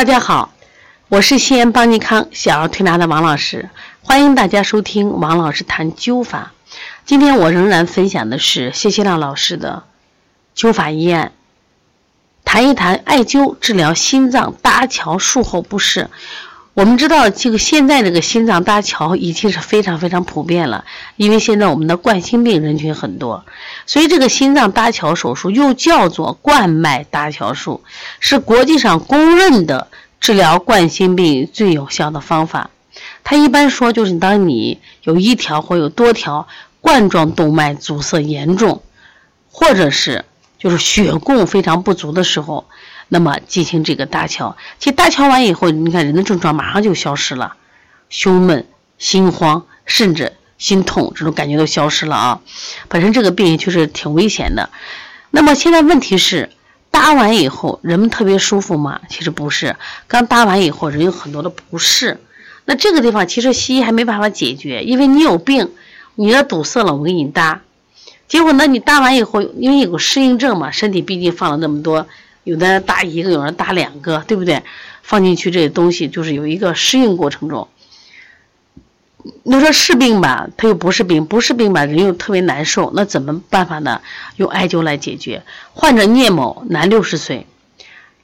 [0.00, 0.54] 大家好，
[1.08, 3.68] 我是西安邦尼康小儿推拿的王老师，
[4.00, 6.52] 欢迎大家收听王老师谈灸法。
[7.04, 9.84] 今天我仍然分享的是谢希亮老师的
[10.56, 11.32] 灸法医案，
[12.46, 16.08] 谈一谈艾灸治疗心脏搭桥术后不适。
[16.72, 20.84] 我们知道，这个现在这个心脏搭桥已经是非常非常普遍了，
[21.16, 23.44] 因为现在我们的冠心病人群很多，
[23.86, 27.82] 所以这个心脏搭桥手术又叫做冠脉搭桥术，
[28.20, 29.88] 是国际上公认的
[30.20, 32.70] 治疗冠心病最有效的方法。
[33.24, 36.46] 它一般说就是当你有一条或有多条
[36.80, 38.82] 冠状动脉阻塞严重，
[39.50, 40.24] 或者是
[40.56, 42.66] 就是血供非常不足的时候。
[43.12, 47.56] 那么进行这个搭桥，其实搭桥完以后，你看人的症状马上就消失了，
[48.08, 48.66] 胸闷、
[48.98, 52.40] 心慌，甚至心痛这种感觉都消失了啊。
[52.88, 54.70] 本身这个病就是挺危险的。
[55.32, 56.50] 那么现在问题是，
[56.92, 59.00] 搭完以后人们特别舒服吗？
[59.08, 59.74] 其实不是，
[60.06, 62.20] 刚搭完以后人有很多的不适。
[62.64, 65.72] 那这个地方其实西医还没办法解决，因为你有病，
[66.14, 67.62] 你要堵塞了，我给你搭，
[68.28, 72.06] 结果呢你搭完以后，因为有个适应症嘛，身体毕竟放了那么多。
[72.50, 74.64] 有的搭一个，有人搭两个，对不对？
[75.02, 77.68] 放进去这些东西，就是有一个适应过程中。
[79.44, 82.90] 你说是病吧，它又不是病；不是病吧，人又特别难受。
[82.92, 84.00] 那怎么办法呢？
[84.34, 85.44] 用艾灸来解决。
[85.74, 87.46] 患者聂某，男，六十岁，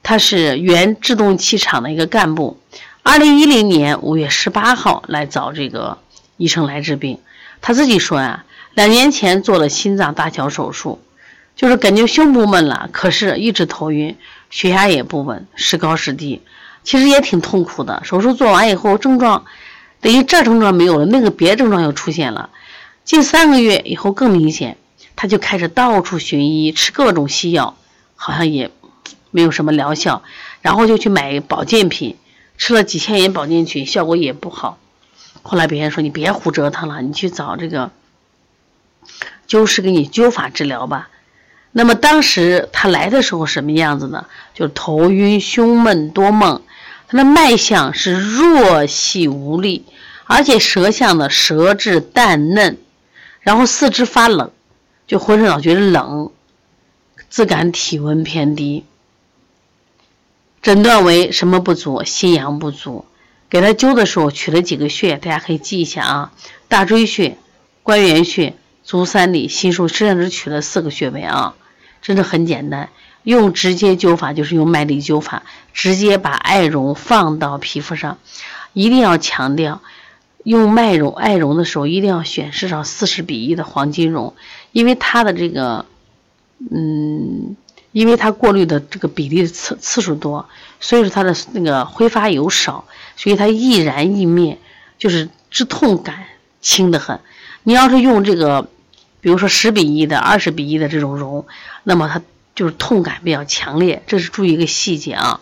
[0.03, 2.59] 他是原制动器厂的一个干部。
[3.03, 5.99] 二零一零年五月十八号来找这个
[6.35, 7.19] 医生来治病。
[7.61, 10.99] 他自己说啊，两年前做了心脏搭桥手术。
[11.57, 14.15] 就是感觉胸部闷了，可是一直头晕，
[14.51, 16.41] 血压也不稳，时高时低，
[16.83, 18.03] 其实也挺痛苦的。
[18.05, 19.43] 手术做完以后，症状
[19.99, 22.51] 等于这症状没有了，那个别症状又出现了。
[23.03, 24.77] 近三个月以后更明显，
[25.15, 27.75] 他就开始到处寻医，吃各种西药，
[28.15, 28.69] 好像也
[29.31, 30.21] 没有什么疗效，
[30.61, 32.17] 然后就去买保健品，
[32.59, 34.77] 吃了几千元保健品，效果也不好。
[35.41, 37.89] 后来别人说你别胡折腾了，你去找这个
[39.47, 41.09] 灸师给你灸法治疗吧。
[41.77, 44.25] 那么当时他来的时候什么样子呢？
[44.55, 46.63] 就头晕、胸闷、多梦，
[47.07, 49.85] 他的脉象是弱细无力，
[50.25, 52.79] 而且舌象呢舌质淡嫩，
[53.41, 54.49] 然后四肢发冷，
[55.05, 56.31] 就浑身老觉得冷，
[57.29, 58.83] 自感体温偏低。
[60.63, 62.03] 诊断为什么不足？
[62.03, 63.05] 心阳不足。
[63.51, 66.31] 给他灸的时候取了几个穴，大家可以记一下啊：
[66.67, 67.37] 大椎穴、
[67.83, 71.53] 关元穴、足三里、心腧，实际上只取了四个穴位啊。
[72.07, 72.87] 真的很简单，
[73.23, 78.17] 用直接灸法就是用麦粒灸法，直接把艾绒放到皮肤上，
[78.71, 79.81] 一定要强调，
[80.45, 84.33] 用麦绒艾绒的时候一定要选至少四十比一的黄金绒，
[84.71, 85.85] 因为它的这个，
[86.71, 87.57] 嗯，
[87.91, 90.47] 因为它过滤的这个比例次次数多，
[90.79, 92.85] 所以说它的那个挥发油少，
[93.17, 94.57] 所以它易燃易灭，
[94.97, 96.23] 就是止痛感
[96.61, 97.19] 轻得很。
[97.63, 98.69] 你要是用这个。
[99.27, 101.45] 比如说十比一的、二十比一的这种绒，
[101.83, 102.21] 那么它
[102.55, 105.41] 就是痛感比较强烈，这是注意一个细节啊。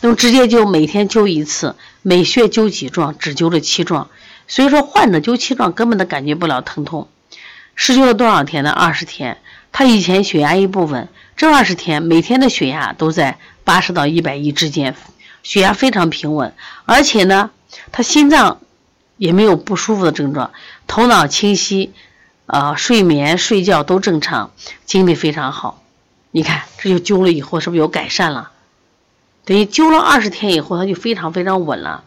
[0.00, 4.10] 那么直接灸每天灸一次，每穴灸几壮，只灸了七壮，
[4.48, 7.06] 所以说患者灸七壮根本都感觉不了疼痛。
[7.76, 8.72] 施灸了多少天呢？
[8.72, 9.38] 二十天。
[9.70, 14.96] 他以前血压一不稳，这二十天每天的血压都在八十到一百一之间，
[15.44, 16.52] 血压非常平稳，
[16.84, 17.50] 而且呢，
[17.92, 18.60] 他心脏
[19.16, 20.50] 也没有不舒服的症状，
[20.88, 21.92] 头脑清晰。
[22.46, 24.52] 啊，睡眠、睡觉都正常，
[24.84, 25.82] 精力非常好。
[26.30, 28.50] 你看，这就灸了以后，是不是有改善了？
[29.44, 32.04] 等于灸了二十天以后，它就非常非常稳了。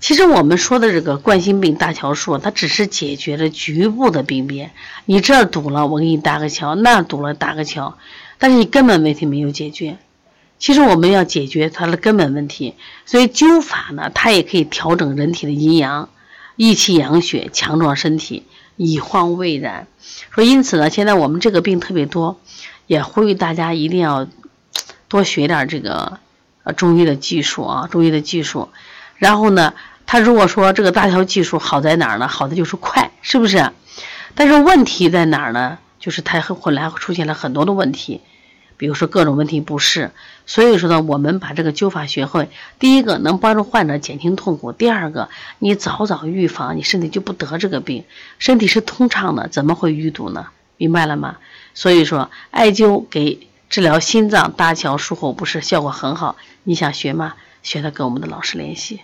[0.00, 4.72] 其实我们说的这个冠心病搭桥术，它只是解决了局部的病变。
[5.06, 7.96] 你这堵了，我给你搭个桥；那堵了，搭个桥。
[8.38, 9.98] 但是你根本问题没有解决。
[10.58, 12.74] 其实我们要解决它的根本问题，
[13.06, 16.08] 所以灸法呢，它也可以调整人体的阴阳，
[16.56, 18.44] 益气养血，强壮身体。
[18.78, 19.86] 以患未然，
[20.30, 22.40] 说因此呢，现在我们这个病特别多，
[22.86, 24.26] 也呼吁大家一定要
[25.08, 26.20] 多学点这个
[26.62, 28.70] 呃中医的技术啊，中医的技术。
[29.16, 29.74] 然后呢，
[30.06, 32.28] 他如果说这个搭桥技术好在哪儿呢？
[32.28, 33.72] 好的就是快，是不是？
[34.34, 35.78] 但是问题在哪儿呢？
[35.98, 38.20] 就是它后来出现了很多的问题。
[38.78, 40.12] 比如说各种问题不适，
[40.46, 42.48] 所以说呢，我们把这个灸法学会，
[42.78, 45.28] 第一个能帮助患者减轻痛苦，第二个
[45.58, 48.04] 你早早预防，你身体就不得这个病，
[48.38, 50.46] 身体是通畅的，怎么会淤堵呢？
[50.78, 51.36] 明白了吗？
[51.74, 57.34] 所以说，艾灸给治疗心脏搭桥术后不适效果很好，你想学吗？
[57.64, 59.00] 学的跟我们的老师联系。